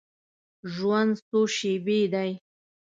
[0.73, 2.31] ژوند څو شیبې دی.